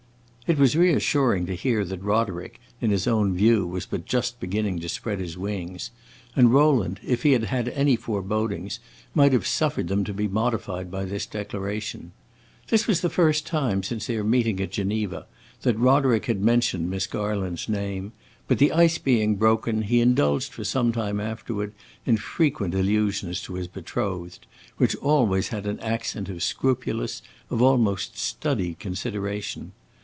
It 0.47 0.59
was 0.59 0.75
reassuring 0.75 1.45
to 1.45 1.55
hear 1.55 1.85
that 1.85 2.03
Roderick, 2.03 2.59
in 2.81 2.91
his 2.91 3.07
own 3.07 3.33
view, 3.37 3.65
was 3.65 3.85
but 3.85 4.03
"just 4.05 4.37
beginning" 4.41 4.79
to 4.81 4.89
spread 4.89 5.19
his 5.21 5.37
wings, 5.37 5.91
and 6.35 6.53
Rowland, 6.53 6.99
if 7.07 7.23
he 7.23 7.31
had 7.31 7.45
had 7.45 7.69
any 7.69 7.95
forebodings, 7.95 8.81
might 9.15 9.31
have 9.31 9.47
suffered 9.47 9.87
them 9.87 10.03
to 10.03 10.13
be 10.13 10.27
modified 10.27 10.91
by 10.91 11.05
this 11.05 11.25
declaration. 11.25 12.11
This 12.67 12.85
was 12.85 12.99
the 12.99 13.09
first 13.09 13.47
time 13.47 13.81
since 13.81 14.07
their 14.07 14.25
meeting 14.25 14.59
at 14.59 14.71
Geneva 14.73 15.25
that 15.61 15.79
Roderick 15.79 16.25
had 16.25 16.41
mentioned 16.41 16.89
Miss 16.89 17.07
Garland's 17.07 17.69
name, 17.69 18.11
but 18.49 18.57
the 18.57 18.73
ice 18.73 18.97
being 18.97 19.35
broken, 19.37 19.83
he 19.83 20.01
indulged 20.01 20.51
for 20.51 20.65
some 20.65 20.91
time 20.91 21.21
afterward 21.21 21.71
in 22.05 22.17
frequent 22.17 22.73
allusions 22.75 23.41
to 23.43 23.53
his 23.53 23.69
betrothed, 23.69 24.45
which 24.75 24.97
always 24.97 25.47
had 25.47 25.65
an 25.65 25.79
accent 25.79 26.27
of 26.27 26.43
scrupulous, 26.43 27.21
of 27.49 27.61
almost 27.61 28.17
studied, 28.17 28.79
consideration. 28.79 29.71